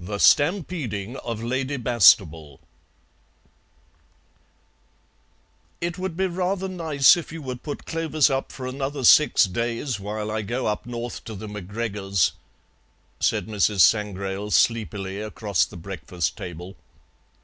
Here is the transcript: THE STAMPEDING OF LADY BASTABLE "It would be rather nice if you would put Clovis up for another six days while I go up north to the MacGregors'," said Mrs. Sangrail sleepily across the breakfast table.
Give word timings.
THE 0.00 0.18
STAMPEDING 0.18 1.14
OF 1.18 1.40
LADY 1.40 1.76
BASTABLE 1.76 2.58
"It 5.80 5.96
would 5.96 6.16
be 6.16 6.26
rather 6.26 6.66
nice 6.66 7.16
if 7.16 7.30
you 7.30 7.40
would 7.42 7.62
put 7.62 7.86
Clovis 7.86 8.30
up 8.30 8.50
for 8.50 8.66
another 8.66 9.04
six 9.04 9.44
days 9.44 10.00
while 10.00 10.28
I 10.32 10.42
go 10.42 10.66
up 10.66 10.86
north 10.86 11.22
to 11.26 11.36
the 11.36 11.46
MacGregors'," 11.46 12.32
said 13.20 13.46
Mrs. 13.46 13.82
Sangrail 13.82 14.50
sleepily 14.50 15.20
across 15.20 15.64
the 15.64 15.76
breakfast 15.76 16.36
table. 16.36 16.74